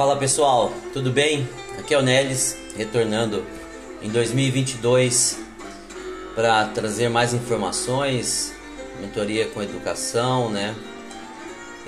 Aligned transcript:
Fala 0.00 0.16
pessoal, 0.16 0.72
tudo 0.94 1.12
bem? 1.12 1.46
Aqui 1.78 1.92
é 1.92 1.98
o 1.98 2.00
Nelis, 2.00 2.56
retornando 2.74 3.44
em 4.00 4.08
2022 4.08 5.38
para 6.34 6.64
trazer 6.68 7.10
mais 7.10 7.34
informações, 7.34 8.54
mentoria 8.98 9.46
com 9.48 9.62
educação, 9.62 10.48
né? 10.48 10.74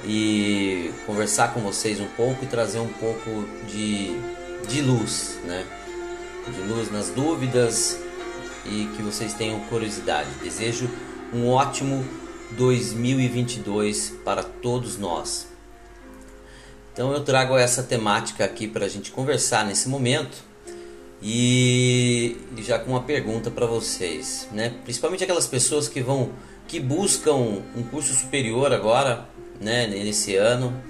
E 0.04 0.92
conversar 1.06 1.54
com 1.54 1.60
vocês 1.60 2.00
um 2.00 2.06
pouco 2.08 2.44
e 2.44 2.46
trazer 2.46 2.80
um 2.80 2.92
pouco 2.92 3.48
de, 3.66 4.14
de 4.68 4.82
luz, 4.82 5.38
né? 5.46 5.64
De 6.46 6.60
luz 6.70 6.92
nas 6.92 7.08
dúvidas 7.08 7.98
e 8.66 8.90
que 8.94 9.00
vocês 9.00 9.32
tenham 9.32 9.58
curiosidade. 9.70 10.28
Desejo 10.42 10.86
um 11.32 11.48
ótimo 11.48 12.04
2022 12.58 14.12
para 14.22 14.42
todos 14.42 14.98
nós. 14.98 15.51
Então 16.92 17.10
eu 17.12 17.20
trago 17.24 17.56
essa 17.56 17.82
temática 17.82 18.44
aqui 18.44 18.68
para 18.68 18.84
a 18.84 18.88
gente 18.88 19.10
conversar 19.10 19.64
nesse 19.64 19.88
momento 19.88 20.36
e 21.22 22.36
já 22.58 22.78
com 22.78 22.90
uma 22.90 23.02
pergunta 23.02 23.50
para 23.50 23.64
vocês, 23.64 24.46
né? 24.52 24.74
Principalmente 24.84 25.24
aquelas 25.24 25.46
pessoas 25.46 25.88
que 25.88 26.02
vão, 26.02 26.32
que 26.68 26.78
buscam 26.78 27.34
um 27.34 27.82
curso 27.90 28.12
superior 28.12 28.72
agora, 28.74 29.26
né? 29.58 29.86
Nesse 29.86 30.36
ano, 30.36 30.82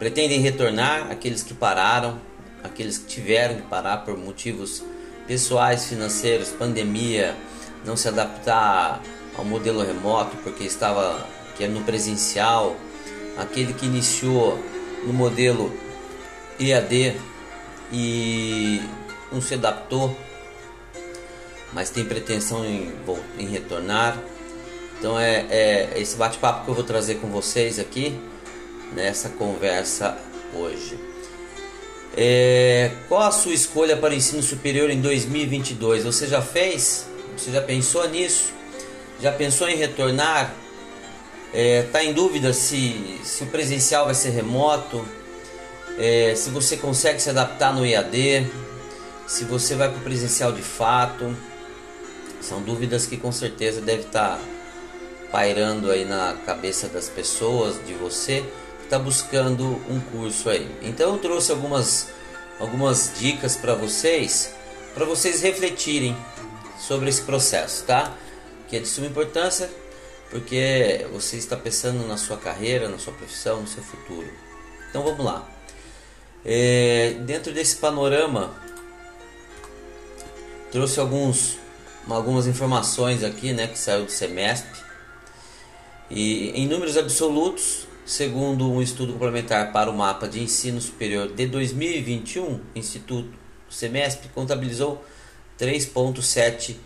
pretendem 0.00 0.40
retornar, 0.40 1.10
aqueles 1.12 1.44
que 1.44 1.54
pararam, 1.54 2.18
aqueles 2.64 2.98
que 2.98 3.06
tiveram 3.06 3.56
que 3.56 3.62
parar 3.62 3.98
por 3.98 4.16
motivos 4.16 4.82
pessoais, 5.28 5.86
financeiros, 5.86 6.48
pandemia, 6.48 7.36
não 7.84 7.96
se 7.96 8.08
adaptar 8.08 9.00
ao 9.36 9.44
modelo 9.44 9.80
remoto 9.84 10.36
porque 10.38 10.64
estava 10.64 11.24
que 11.56 11.62
é 11.62 11.68
no 11.68 11.82
presencial, 11.82 12.74
aquele 13.36 13.74
que 13.74 13.86
iniciou 13.86 14.58
no 15.04 15.12
modelo 15.12 15.72
EAD 16.58 17.16
e 17.92 18.80
não 19.32 19.40
se 19.40 19.54
adaptou, 19.54 20.16
mas 21.72 21.90
tem 21.90 22.04
pretensão 22.04 22.64
em, 22.64 22.92
em 23.38 23.46
retornar. 23.46 24.18
Então 24.98 25.18
é, 25.18 25.46
é 25.48 25.92
esse 25.96 26.16
bate-papo 26.16 26.64
que 26.64 26.70
eu 26.70 26.74
vou 26.74 26.84
trazer 26.84 27.16
com 27.16 27.28
vocês 27.28 27.78
aqui 27.78 28.18
nessa 28.92 29.30
conversa 29.30 30.16
hoje. 30.54 30.98
É, 32.16 32.90
qual 33.08 33.22
a 33.22 33.30
sua 33.30 33.54
escolha 33.54 33.96
para 33.96 34.10
o 34.10 34.16
ensino 34.16 34.42
superior 34.42 34.90
em 34.90 35.00
2022? 35.00 36.04
Você 36.04 36.26
já 36.26 36.42
fez? 36.42 37.06
Você 37.36 37.52
já 37.52 37.62
pensou 37.62 38.08
nisso? 38.08 38.52
Já 39.20 39.32
pensou 39.32 39.68
em 39.68 39.76
retornar? 39.76 40.54
Está 41.52 41.58
é, 41.58 41.82
tá 41.82 42.04
em 42.04 42.12
dúvida 42.12 42.52
se, 42.52 43.20
se 43.24 43.42
o 43.42 43.46
presencial 43.48 44.04
vai 44.04 44.14
ser 44.14 44.30
remoto? 44.30 45.04
É, 45.98 46.32
se 46.36 46.48
você 46.50 46.76
consegue 46.76 47.20
se 47.20 47.28
adaptar 47.28 47.74
no 47.74 47.84
EAD? 47.84 48.46
Se 49.26 49.44
você 49.44 49.74
vai 49.74 49.88
para 49.88 49.98
o 49.98 50.00
presencial 50.00 50.52
de 50.52 50.62
fato? 50.62 51.36
São 52.40 52.62
dúvidas 52.62 53.04
que 53.04 53.16
com 53.16 53.32
certeza 53.32 53.80
deve 53.80 54.02
estar 54.02 54.36
tá 54.36 54.40
pairando 55.32 55.90
aí 55.90 56.04
na 56.04 56.36
cabeça 56.46 56.86
das 56.88 57.08
pessoas, 57.08 57.84
de 57.84 57.94
você 57.94 58.44
que 58.78 58.84
está 58.84 58.98
buscando 58.98 59.64
um 59.88 59.98
curso 60.12 60.48
aí. 60.48 60.70
Então 60.82 61.14
eu 61.14 61.18
trouxe 61.18 61.50
algumas, 61.50 62.10
algumas 62.60 63.12
dicas 63.18 63.56
para 63.56 63.74
vocês, 63.74 64.54
para 64.94 65.04
vocês 65.04 65.40
refletirem 65.40 66.16
sobre 66.78 67.08
esse 67.08 67.22
processo, 67.22 67.84
tá? 67.84 68.14
que 68.70 68.76
é 68.76 68.78
de 68.78 68.86
suma 68.86 69.08
importância 69.08 69.68
porque 70.30 71.06
você 71.12 71.36
está 71.36 71.56
pensando 71.56 72.06
na 72.06 72.16
sua 72.16 72.36
carreira, 72.36 72.88
na 72.88 72.98
sua 72.98 73.12
profissão, 73.12 73.60
no 73.60 73.66
seu 73.66 73.82
futuro. 73.82 74.28
Então 74.88 75.02
vamos 75.02 75.24
lá. 75.24 75.46
É, 76.44 77.16
dentro 77.26 77.52
desse 77.52 77.76
panorama, 77.76 78.54
trouxe 80.70 81.00
alguns, 81.00 81.58
algumas 82.08 82.46
informações 82.46 83.24
aqui, 83.24 83.52
né, 83.52 83.66
que 83.66 83.78
saiu 83.78 84.04
do 84.04 84.10
semestre. 84.10 84.80
E 86.08 86.50
em 86.50 86.66
números 86.66 86.96
absolutos, 86.96 87.86
segundo 88.06 88.70
um 88.70 88.80
estudo 88.80 89.12
complementar 89.12 89.72
para 89.72 89.90
o 89.90 89.96
mapa 89.96 90.28
de 90.28 90.40
ensino 90.40 90.80
superior 90.80 91.28
de 91.28 91.46
2021, 91.46 92.44
o 92.44 92.60
Instituto 92.74 93.30
Semestre 93.68 94.28
contabilizou 94.34 95.04
3,7 95.58 96.76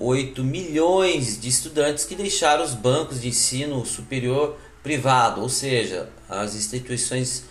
8 0.00 0.42
milhões 0.42 1.38
de 1.38 1.48
estudantes 1.48 2.06
que 2.06 2.14
deixaram 2.14 2.64
os 2.64 2.72
bancos 2.72 3.20
de 3.20 3.28
ensino 3.28 3.84
superior 3.84 4.58
privado, 4.82 5.42
ou 5.42 5.48
seja, 5.50 6.08
as 6.26 6.54
instituições 6.54 7.44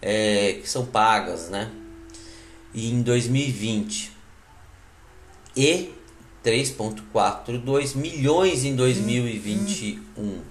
é, 0.00 0.54
que 0.62 0.68
são 0.68 0.86
pagas, 0.86 1.48
né? 1.48 1.68
E 2.72 2.92
em 2.92 3.02
2020 3.02 4.12
e 5.56 5.90
3,42 6.44 7.96
milhões 7.96 8.64
em 8.64 8.76
2021. 8.76 10.42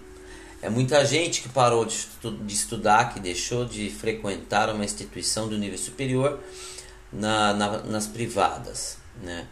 É 0.61 0.69
muita 0.69 1.05
gente 1.05 1.41
que 1.41 1.47
parou 1.47 1.85
de, 1.85 1.95
de, 2.43 2.53
estudar, 2.53 3.13
que 3.13 3.19
deixou 3.19 3.63
de 3.63 3.89
frequentar 3.89 4.69
uma 4.73 4.83
instituição 4.83 5.47
do 5.47 5.57
nível 5.57 5.77
superior 5.77 6.39
na, 7.13 7.53
na, 7.53 7.77
nas 7.83 8.07
privadas, 8.07 8.97
né? 9.21 9.47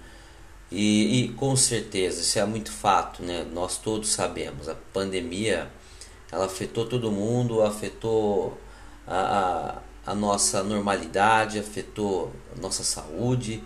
E, 0.76 1.26
e, 1.26 1.30
com 1.30 1.56
certeza, 1.56 2.22
isso 2.22 2.40
é 2.40 2.46
muito 2.46 2.72
fato, 2.72 3.22
né? 3.22 3.46
Nós 3.54 3.78
todos 3.78 4.10
sabemos, 4.10 4.68
a 4.68 4.74
pandemia 4.92 5.70
ela 6.32 6.46
afetou 6.46 6.88
todo 6.88 7.12
mundo, 7.12 7.62
afetou 7.62 8.58
a, 9.08 9.78
a, 10.04 10.16
nossa 10.16 10.64
normalidade, 10.64 11.60
afetou 11.60 12.34
a 12.58 12.60
nossa 12.60 12.84
saúde, 12.84 13.64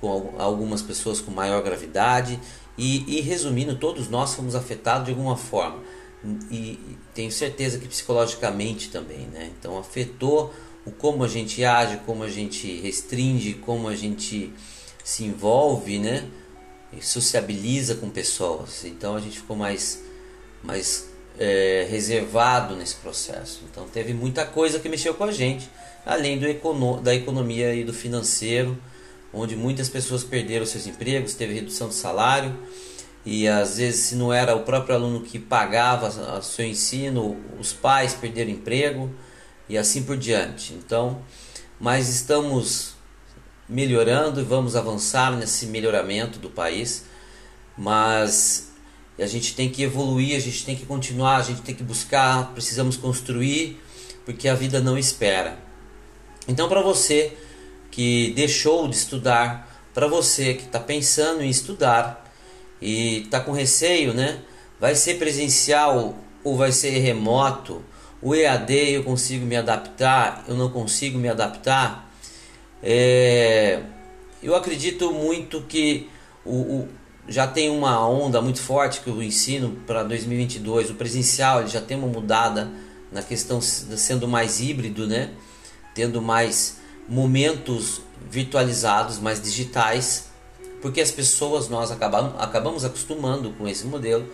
com 0.00 0.34
algumas 0.38 0.80
pessoas 0.80 1.20
com 1.20 1.30
maior 1.30 1.62
gravidade 1.62 2.40
e, 2.76 3.18
e 3.18 3.20
resumindo, 3.20 3.76
todos 3.76 4.08
nós 4.08 4.34
fomos 4.34 4.54
afetados 4.54 5.04
de 5.04 5.10
alguma 5.10 5.36
forma 5.36 5.78
e 6.50 6.78
tenho 7.14 7.30
certeza 7.30 7.78
que 7.78 7.88
psicologicamente 7.88 8.90
também, 8.90 9.26
né? 9.26 9.50
Então 9.58 9.78
afetou 9.78 10.52
o 10.86 10.90
como 10.90 11.24
a 11.24 11.28
gente 11.28 11.62
age, 11.64 11.98
como 12.06 12.22
a 12.22 12.28
gente 12.28 12.80
restringe, 12.80 13.54
como 13.54 13.88
a 13.88 13.94
gente 13.94 14.52
se 15.10 15.24
envolve, 15.24 15.98
né? 15.98 16.24
E 16.92 17.04
sociabiliza 17.04 17.96
com 17.96 18.08
pessoas. 18.08 18.84
Então 18.84 19.16
a 19.16 19.20
gente 19.20 19.38
ficou 19.38 19.56
mais, 19.56 20.04
mais 20.62 21.08
é, 21.36 21.84
reservado 21.90 22.76
nesse 22.76 22.94
processo. 22.94 23.62
Então 23.68 23.88
teve 23.88 24.14
muita 24.14 24.46
coisa 24.46 24.78
que 24.78 24.88
mexeu 24.88 25.12
com 25.14 25.24
a 25.24 25.32
gente, 25.32 25.68
além 26.06 26.38
do 26.38 26.46
econo 26.46 27.00
da 27.00 27.12
economia 27.12 27.74
e 27.74 27.82
do 27.82 27.92
financeiro, 27.92 28.78
onde 29.32 29.56
muitas 29.56 29.88
pessoas 29.88 30.22
perderam 30.22 30.64
seus 30.64 30.86
empregos, 30.86 31.34
teve 31.34 31.54
redução 31.54 31.88
de 31.88 31.94
salário 31.94 32.56
e 33.26 33.48
às 33.48 33.78
vezes 33.78 34.00
se 34.06 34.14
não 34.14 34.32
era 34.32 34.54
o 34.54 34.62
próprio 34.62 34.94
aluno 34.94 35.22
que 35.22 35.40
pagava 35.40 36.06
o 36.38 36.42
seu 36.42 36.64
ensino, 36.64 37.36
os 37.58 37.72
pais 37.72 38.14
perderam 38.14 38.50
emprego 38.50 39.10
e 39.68 39.76
assim 39.76 40.04
por 40.04 40.16
diante. 40.16 40.72
Então, 40.72 41.20
mas 41.80 42.08
estamos 42.08 42.94
melhorando 43.70 44.40
e 44.40 44.44
vamos 44.44 44.74
avançar 44.74 45.36
nesse 45.36 45.66
melhoramento 45.66 46.38
do 46.38 46.50
país, 46.50 47.04
mas 47.78 48.72
a 49.18 49.26
gente 49.26 49.54
tem 49.54 49.68
que 49.68 49.82
evoluir, 49.82 50.36
a 50.36 50.40
gente 50.40 50.64
tem 50.64 50.74
que 50.74 50.84
continuar, 50.84 51.36
a 51.36 51.42
gente 51.42 51.62
tem 51.62 51.74
que 51.74 51.82
buscar, 51.82 52.52
precisamos 52.52 52.96
construir, 52.96 53.80
porque 54.24 54.48
a 54.48 54.54
vida 54.54 54.80
não 54.80 54.98
espera. 54.98 55.58
Então, 56.48 56.68
para 56.68 56.82
você 56.82 57.36
que 57.90 58.32
deixou 58.34 58.88
de 58.88 58.96
estudar, 58.96 59.88
para 59.94 60.06
você 60.06 60.54
que 60.54 60.64
está 60.64 60.80
pensando 60.80 61.42
em 61.42 61.50
estudar 61.50 62.24
e 62.80 63.22
está 63.22 63.40
com 63.40 63.52
receio, 63.52 64.14
né? 64.14 64.40
Vai 64.80 64.94
ser 64.94 65.14
presencial 65.14 66.16
ou 66.42 66.56
vai 66.56 66.72
ser 66.72 66.98
remoto? 66.98 67.84
O 68.22 68.34
EAD 68.34 68.72
eu 68.92 69.04
consigo 69.04 69.44
me 69.44 69.56
adaptar? 69.56 70.44
Eu 70.48 70.56
não 70.56 70.70
consigo 70.70 71.18
me 71.18 71.28
adaptar? 71.28 72.09
É, 72.82 73.82
eu 74.42 74.54
acredito 74.54 75.12
muito 75.12 75.62
que 75.62 76.08
o, 76.44 76.54
o, 76.54 76.88
já 77.28 77.46
tem 77.46 77.70
uma 77.70 78.06
onda 78.08 78.40
muito 78.40 78.60
forte 78.60 79.00
que 79.00 79.10
o 79.10 79.22
ensino 79.22 79.76
para 79.86 80.02
2022, 80.02 80.90
o 80.90 80.94
presencial, 80.94 81.60
ele 81.60 81.68
já 81.68 81.80
tem 81.80 81.96
uma 81.96 82.08
mudada 82.08 82.70
na 83.12 83.22
questão 83.22 83.60
sendo 83.60 84.26
mais 84.26 84.60
híbrido, 84.60 85.06
né? 85.06 85.30
Tendo 85.94 86.22
mais 86.22 86.78
momentos 87.08 88.00
virtualizados, 88.30 89.18
mais 89.18 89.42
digitais, 89.42 90.30
porque 90.80 91.00
as 91.00 91.10
pessoas 91.10 91.68
nós 91.68 91.90
acabamos, 91.90 92.32
acabamos 92.38 92.84
acostumando 92.84 93.50
com 93.50 93.68
esse 93.68 93.86
modelo, 93.86 94.26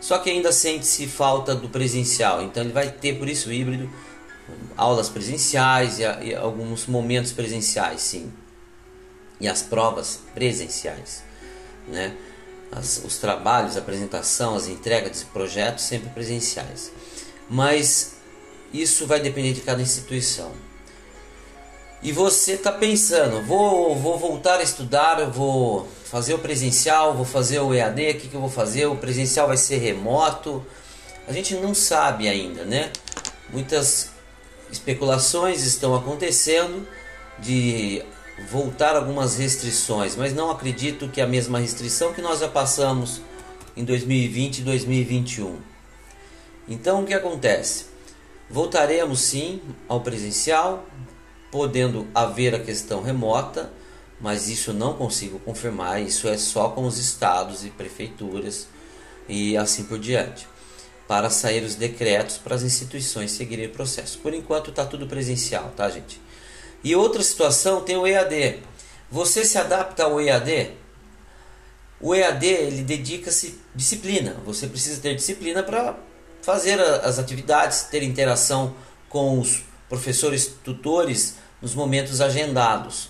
só 0.00 0.18
que 0.18 0.30
ainda 0.30 0.52
sente-se 0.52 1.06
falta 1.06 1.54
do 1.54 1.68
presencial, 1.68 2.42
então 2.42 2.62
ele 2.62 2.72
vai 2.72 2.90
ter 2.90 3.18
por 3.18 3.28
isso 3.28 3.52
híbrido 3.52 3.90
aulas 4.76 5.08
presenciais 5.08 5.98
e, 5.98 6.02
e 6.02 6.34
alguns 6.34 6.86
momentos 6.86 7.32
presenciais, 7.32 8.00
sim. 8.00 8.32
E 9.40 9.48
as 9.48 9.62
provas 9.62 10.20
presenciais, 10.34 11.22
né? 11.86 12.14
As, 12.70 13.02
os 13.04 13.18
trabalhos, 13.18 13.76
a 13.76 13.80
apresentação, 13.80 14.54
as 14.54 14.68
entregas 14.68 15.20
de 15.20 15.24
projetos 15.26 15.84
sempre 15.84 16.10
presenciais. 16.10 16.92
Mas 17.48 18.16
isso 18.72 19.06
vai 19.06 19.20
depender 19.20 19.52
de 19.52 19.62
cada 19.62 19.80
instituição. 19.80 20.52
e 22.02 22.12
você 22.12 22.52
está 22.52 22.70
pensando, 22.70 23.42
vou, 23.42 23.96
vou 23.96 24.18
voltar 24.18 24.60
a 24.60 24.62
estudar, 24.62 25.24
vou 25.30 25.88
fazer 26.04 26.34
o 26.34 26.38
presencial, 26.38 27.14
vou 27.14 27.24
fazer 27.24 27.58
o 27.58 27.74
EAD, 27.74 28.10
o 28.10 28.14
que, 28.14 28.28
que 28.28 28.34
eu 28.34 28.40
vou 28.40 28.50
fazer? 28.50 28.86
O 28.86 28.96
presencial 28.96 29.48
vai 29.48 29.56
ser 29.56 29.78
remoto? 29.78 30.64
A 31.26 31.32
gente 31.32 31.54
não 31.54 31.74
sabe 31.74 32.28
ainda, 32.28 32.64
né? 32.64 32.92
Muitas 33.50 34.10
especulações 34.70 35.64
estão 35.64 35.94
acontecendo 35.94 36.86
de 37.38 38.02
voltar 38.50 38.96
algumas 38.96 39.36
restrições, 39.36 40.14
mas 40.14 40.32
não 40.32 40.50
acredito 40.50 41.08
que 41.08 41.20
a 41.20 41.26
mesma 41.26 41.58
restrição 41.58 42.12
que 42.12 42.22
nós 42.22 42.40
já 42.40 42.48
passamos 42.48 43.20
em 43.76 43.84
2020 43.84 44.58
e 44.58 44.62
2021. 44.62 45.58
Então 46.68 47.02
o 47.02 47.06
que 47.06 47.14
acontece? 47.14 47.86
Voltaremos 48.50 49.20
sim 49.20 49.60
ao 49.88 50.00
presencial, 50.00 50.86
podendo 51.50 52.06
haver 52.14 52.54
a 52.54 52.60
questão 52.60 53.02
remota, 53.02 53.72
mas 54.20 54.48
isso 54.48 54.72
não 54.72 54.94
consigo 54.94 55.38
confirmar, 55.40 56.02
isso 56.02 56.28
é 56.28 56.36
só 56.36 56.68
com 56.70 56.86
os 56.86 56.98
estados 56.98 57.64
e 57.64 57.70
prefeituras 57.70 58.68
e 59.28 59.56
assim 59.56 59.84
por 59.84 59.98
diante, 59.98 60.48
para 61.08 61.30
sair 61.30 61.64
os 61.64 61.74
decretos 61.74 62.36
para 62.36 62.54
as 62.54 62.62
instituições 62.62 63.32
seguirem 63.32 63.66
o 63.66 63.70
processo. 63.70 64.18
Por 64.18 64.34
enquanto 64.34 64.68
está 64.68 64.84
tudo 64.84 65.06
presencial, 65.06 65.72
tá, 65.74 65.88
gente? 65.88 66.20
E 66.84 66.94
outra 66.94 67.22
situação 67.22 67.80
tem 67.80 67.96
o 67.96 68.06
EAD. 68.06 68.58
Você 69.10 69.42
se 69.42 69.56
adapta 69.56 70.04
ao 70.04 70.20
EAD? 70.20 70.72
O 71.98 72.14
EAD 72.14 72.46
ele 72.46 72.82
dedica-se 72.82 73.58
disciplina. 73.74 74.36
Você 74.44 74.66
precisa 74.66 75.00
ter 75.00 75.16
disciplina 75.16 75.62
para 75.62 75.96
fazer 76.42 76.78
as 76.78 77.18
atividades, 77.18 77.84
ter 77.84 78.02
interação 78.02 78.74
com 79.08 79.40
os 79.40 79.62
professores 79.88 80.52
tutores 80.62 81.36
nos 81.60 81.74
momentos 81.74 82.20
agendados. 82.20 83.08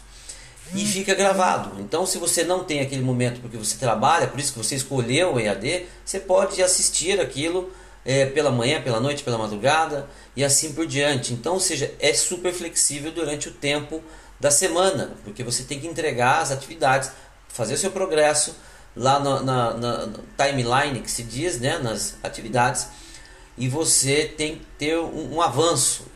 E 0.72 0.84
fica 0.84 1.14
gravado. 1.14 1.80
Então, 1.80 2.06
se 2.06 2.18
você 2.18 2.44
não 2.44 2.62
tem 2.62 2.80
aquele 2.80 3.02
momento 3.02 3.40
porque 3.40 3.56
você 3.56 3.76
trabalha, 3.76 4.28
por 4.28 4.38
isso 4.38 4.52
que 4.52 4.58
você 4.58 4.76
escolheu 4.76 5.34
o 5.34 5.40
EAD, 5.40 5.86
você 6.04 6.20
pode 6.20 6.62
assistir 6.62 7.18
aquilo 7.18 7.72
é, 8.08 8.24
pela 8.24 8.50
manhã, 8.50 8.80
pela 8.80 8.98
noite, 8.98 9.22
pela 9.22 9.36
madrugada 9.36 10.08
e 10.34 10.42
assim 10.42 10.72
por 10.72 10.86
diante. 10.86 11.34
Então, 11.34 11.52
ou 11.52 11.60
seja, 11.60 11.94
é 12.00 12.14
super 12.14 12.54
flexível 12.54 13.12
durante 13.12 13.48
o 13.48 13.52
tempo 13.52 14.02
da 14.40 14.50
semana, 14.50 15.12
porque 15.24 15.44
você 15.44 15.62
tem 15.62 15.78
que 15.78 15.86
entregar 15.86 16.40
as 16.40 16.50
atividades, 16.50 17.10
fazer 17.48 17.74
o 17.74 17.76
seu 17.76 17.90
progresso 17.90 18.56
lá 18.96 19.20
na, 19.20 19.42
na, 19.42 19.74
na 19.74 20.08
timeline 20.38 21.00
que 21.02 21.10
se 21.10 21.22
diz, 21.22 21.60
né, 21.60 21.78
nas 21.78 22.16
atividades, 22.22 22.86
e 23.58 23.68
você 23.68 24.24
tem 24.24 24.54
que 24.56 24.64
ter 24.78 24.98
um, 24.98 25.34
um 25.34 25.42
avanço 25.42 26.06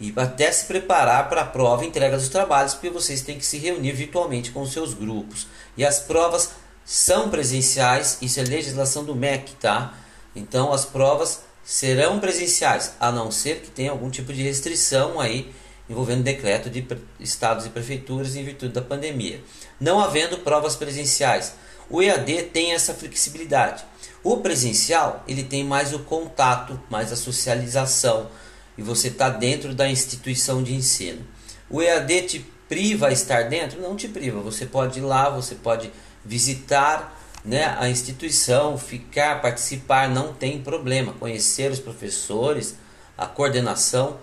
e 0.00 0.14
até 0.16 0.50
se 0.50 0.64
preparar 0.64 1.28
para 1.28 1.42
a 1.42 1.44
prova 1.44 1.84
e 1.84 1.88
entrega 1.88 2.16
dos 2.16 2.30
trabalhos, 2.30 2.72
porque 2.72 2.88
vocês 2.88 3.20
têm 3.20 3.36
que 3.36 3.44
se 3.44 3.58
reunir 3.58 3.92
virtualmente 3.92 4.50
com 4.50 4.62
os 4.62 4.72
seus 4.72 4.94
grupos. 4.94 5.46
E 5.76 5.84
as 5.84 6.00
provas 6.00 6.52
são 6.86 7.28
presenciais, 7.28 8.16
isso 8.22 8.40
é 8.40 8.44
legislação 8.44 9.04
do 9.04 9.14
MEC, 9.14 9.56
tá? 9.56 9.92
Então 10.38 10.72
as 10.72 10.84
provas 10.84 11.42
serão 11.64 12.18
presenciais, 12.18 12.92
a 12.98 13.12
não 13.12 13.30
ser 13.30 13.60
que 13.60 13.70
tenha 13.70 13.90
algum 13.90 14.08
tipo 14.08 14.32
de 14.32 14.42
restrição 14.42 15.20
aí 15.20 15.52
envolvendo 15.88 16.22
decreto 16.22 16.68
de 16.70 16.86
estados 17.18 17.66
e 17.66 17.70
prefeituras 17.70 18.36
em 18.36 18.44
virtude 18.44 18.72
da 18.72 18.82
pandemia. 18.82 19.42
Não 19.80 20.00
havendo 20.00 20.38
provas 20.38 20.76
presenciais, 20.76 21.54
o 21.90 22.02
EAD 22.02 22.50
tem 22.52 22.72
essa 22.72 22.92
flexibilidade. 22.92 23.84
O 24.22 24.38
presencial, 24.38 25.24
ele 25.26 25.42
tem 25.42 25.64
mais 25.64 25.94
o 25.94 26.00
contato, 26.00 26.78
mais 26.90 27.12
a 27.12 27.16
socialização, 27.16 28.28
e 28.76 28.82
você 28.82 29.08
está 29.08 29.30
dentro 29.30 29.74
da 29.74 29.88
instituição 29.88 30.62
de 30.62 30.74
ensino. 30.74 31.26
O 31.70 31.80
EAD 31.80 32.22
te 32.22 32.46
priva 32.68 33.08
a 33.08 33.12
estar 33.12 33.48
dentro? 33.48 33.80
Não 33.80 33.96
te 33.96 34.06
priva. 34.08 34.40
Você 34.40 34.66
pode 34.66 34.98
ir 34.98 35.02
lá, 35.02 35.30
você 35.30 35.54
pode 35.54 35.90
visitar 36.24 37.17
né, 37.48 37.74
a 37.78 37.88
instituição, 37.88 38.76
ficar, 38.76 39.40
participar, 39.40 40.06
não 40.08 40.34
tem 40.34 40.60
problema. 40.60 41.14
Conhecer 41.14 41.70
os 41.72 41.80
professores, 41.80 42.76
a 43.16 43.24
coordenação, 43.26 44.18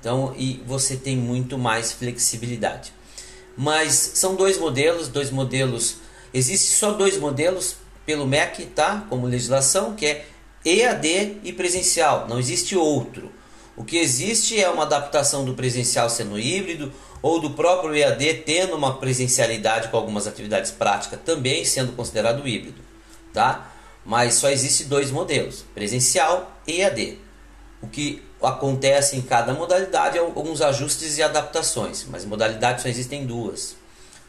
então 0.00 0.34
e 0.36 0.62
você 0.66 0.96
tem 0.96 1.14
muito 1.14 1.58
mais 1.58 1.92
flexibilidade. 1.92 2.92
Mas 3.54 3.92
são 4.14 4.34
dois 4.34 4.56
modelos, 4.56 5.08
dois 5.08 5.30
modelos. 5.30 5.96
Existem 6.32 6.74
só 6.74 6.92
dois 6.92 7.18
modelos 7.18 7.76
pelo 8.06 8.26
MEC, 8.26 8.64
tá? 8.66 9.04
Como 9.10 9.26
legislação, 9.26 9.94
que 9.94 10.06
é 10.06 10.26
EAD 10.64 11.40
e 11.44 11.52
presencial. 11.52 12.26
Não 12.28 12.38
existe 12.38 12.74
outro. 12.74 13.30
O 13.76 13.84
que 13.84 13.96
existe 13.96 14.60
é 14.60 14.68
uma 14.68 14.82
adaptação 14.82 15.44
do 15.44 15.54
presencial 15.54 16.10
sendo 16.10 16.38
híbrido 16.38 16.92
ou 17.22 17.40
do 17.40 17.50
próprio 17.50 17.94
EAD 17.94 18.42
tendo 18.44 18.74
uma 18.76 18.96
presencialidade 18.96 19.88
com 19.88 19.96
algumas 19.96 20.26
atividades 20.26 20.70
práticas 20.70 21.20
também 21.24 21.64
sendo 21.64 21.92
considerado 21.92 22.46
híbrido, 22.46 22.80
tá? 23.32 23.72
Mas 24.04 24.34
só 24.34 24.50
existe 24.50 24.84
dois 24.84 25.10
modelos, 25.10 25.64
presencial 25.74 26.56
e 26.66 26.80
EAD. 26.80 27.18
O 27.82 27.88
que 27.88 28.22
acontece 28.42 29.16
em 29.16 29.22
cada 29.22 29.52
modalidade 29.52 30.18
é 30.18 30.20
alguns 30.20 30.60
ajustes 30.60 31.18
e 31.18 31.22
adaptações, 31.22 32.06
mas 32.08 32.24
modalidades 32.24 32.82
só 32.82 32.88
existem 32.88 33.26
duas, 33.26 33.76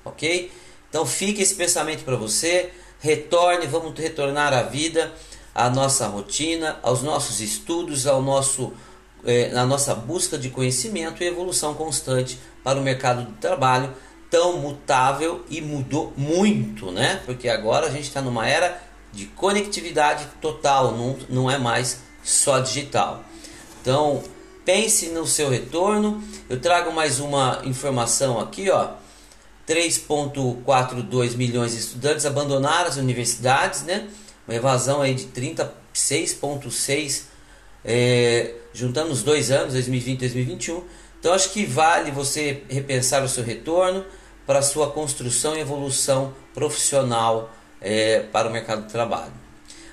ok? 0.04 0.52
Então 0.90 1.06
fique 1.06 1.42
esse 1.42 1.56
pensamento 1.56 2.04
para 2.04 2.16
você, 2.16 2.72
retorne, 3.00 3.66
vamos 3.68 3.98
retornar 3.98 4.54
à 4.54 4.64
vida, 4.64 5.12
à 5.56 5.70
nossa 5.70 6.08
rotina, 6.08 6.80
aos 6.84 7.02
nossos 7.02 7.40
estudos, 7.40 8.06
ao 8.08 8.22
nosso 8.22 8.74
é, 9.26 9.50
na 9.50 9.66
nossa 9.66 9.94
busca 9.94 10.38
de 10.38 10.50
conhecimento 10.50 11.24
e 11.24 11.28
evolução 11.28 11.74
constante 11.74 12.40
para 12.64 12.80
o 12.80 12.82
mercado 12.82 13.26
de 13.26 13.34
trabalho 13.34 13.94
tão 14.30 14.58
mutável 14.58 15.44
e 15.50 15.60
mudou 15.62 16.14
muito, 16.16 16.92
né? 16.92 17.22
Porque 17.26 17.50
agora 17.50 17.88
a 17.88 17.90
gente 17.90 18.04
está 18.04 18.22
numa 18.22 18.48
era 18.48 18.82
de 19.12 19.26
conectividade 19.26 20.26
total, 20.40 20.94
não, 20.94 21.18
não 21.30 21.52
é 21.52 21.58
mais 21.58 22.00
só 22.24 22.60
digital. 22.60 23.24
Então 23.82 24.24
pense 24.64 25.10
no 25.10 25.28
seu 25.28 25.50
retorno. 25.50 26.24
Eu 26.50 26.60
trago 26.60 26.94
mais 26.94 27.20
uma 27.20 27.62
informação 27.66 28.40
aqui, 28.40 28.70
ó. 28.70 28.92
3,42 29.68 31.36
milhões 31.36 31.74
de 31.74 31.80
estudantes 31.80 32.26
abandonaram 32.26 32.88
as 32.88 32.98
universidades, 32.98 33.84
né? 33.84 34.08
Uma 34.48 34.56
evasão 34.56 35.02
aí 35.02 35.14
de 35.14 35.26
36,6 35.26 37.24
é, 37.84 38.56
juntando 38.74 39.12
os 39.12 39.24
dois 39.24 39.52
anos, 39.52 39.74
2020 39.74 40.18
e 40.18 40.20
2021. 40.20 40.84
Então 41.20 41.34
acho 41.34 41.52
que 41.52 41.66
vale 41.66 42.12
você 42.12 42.64
repensar 42.70 43.24
o 43.24 43.30
seu 43.30 43.44
retorno 43.44 44.06
para 44.46 44.60
a 44.60 44.62
sua 44.62 44.92
construção 44.92 45.56
e 45.56 45.60
evolução 45.60 46.34
profissional 46.54 47.54
é, 47.80 48.22
para 48.32 48.48
o 48.48 48.52
mercado 48.52 48.86
de 48.86 48.92
trabalho. 48.92 49.34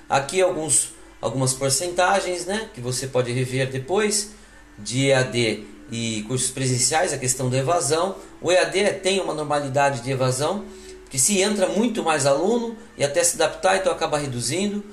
Aqui 0.09 0.41
alguns, 0.41 0.93
algumas 1.21 1.53
porcentagens 1.53 2.45
né, 2.45 2.69
que 2.73 2.81
você 2.81 3.07
pode 3.07 3.31
rever 3.31 3.69
depois 3.69 4.31
de 4.77 5.07
EAD 5.07 5.67
e 5.91 6.23
cursos 6.27 6.49
presenciais, 6.51 7.13
a 7.13 7.17
questão 7.17 7.49
da 7.49 7.57
evasão. 7.57 8.15
O 8.41 8.51
EAD 8.51 8.95
tem 9.03 9.19
uma 9.19 9.33
normalidade 9.33 10.01
de 10.01 10.11
evasão, 10.11 10.65
que 11.09 11.19
se 11.19 11.41
entra 11.41 11.67
muito 11.67 12.03
mais 12.03 12.25
aluno 12.25 12.75
e 12.97 13.03
até 13.03 13.23
se 13.23 13.35
adaptar, 13.35 13.77
então 13.77 13.91
acaba 13.91 14.17
reduzindo 14.17 14.83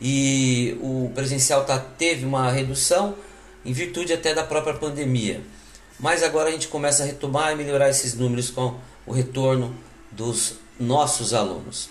e 0.00 0.76
o 0.80 1.10
presencial 1.14 1.64
tá, 1.64 1.78
teve 1.78 2.24
uma 2.24 2.50
redução 2.50 3.14
em 3.64 3.72
virtude 3.72 4.12
até 4.12 4.34
da 4.34 4.44
própria 4.44 4.74
pandemia. 4.74 5.42
Mas 5.98 6.22
agora 6.22 6.48
a 6.48 6.52
gente 6.52 6.68
começa 6.68 7.02
a 7.02 7.06
retomar 7.06 7.52
e 7.52 7.56
melhorar 7.56 7.88
esses 7.88 8.14
números 8.14 8.50
com 8.50 8.76
o 9.06 9.12
retorno 9.12 9.74
dos 10.10 10.54
nossos 10.78 11.32
alunos. 11.32 11.88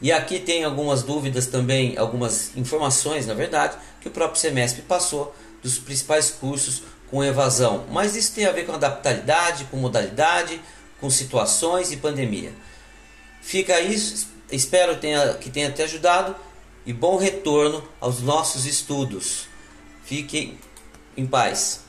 E 0.00 0.12
aqui 0.12 0.38
tem 0.38 0.64
algumas 0.64 1.02
dúvidas 1.02 1.46
também, 1.46 1.96
algumas 1.96 2.56
informações, 2.56 3.26
na 3.26 3.34
verdade, 3.34 3.76
que 4.00 4.08
o 4.08 4.10
próprio 4.10 4.40
semestre 4.40 4.82
passou 4.82 5.34
dos 5.62 5.78
principais 5.78 6.30
cursos 6.30 6.82
com 7.10 7.24
evasão. 7.24 7.86
Mas 7.90 8.14
isso 8.14 8.34
tem 8.34 8.46
a 8.46 8.52
ver 8.52 8.66
com 8.66 8.72
adaptabilidade, 8.72 9.64
com 9.64 9.76
modalidade, 9.76 10.60
com 11.00 11.08
situações 11.08 11.92
e 11.92 11.96
pandemia. 11.96 12.52
Fica 13.40 13.80
isso, 13.80 14.28
espero 14.50 14.96
tenha, 14.96 15.34
que 15.34 15.50
tenha 15.50 15.70
te 15.70 15.82
ajudado 15.82 16.34
e 16.84 16.92
bom 16.92 17.16
retorno 17.16 17.82
aos 18.00 18.20
nossos 18.20 18.66
estudos. 18.66 19.48
Fiquem 20.06 20.56
em 21.16 21.26
paz. 21.26 21.85